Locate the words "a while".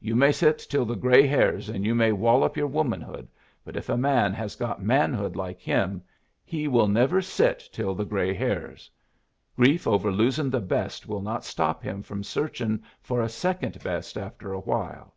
14.54-15.14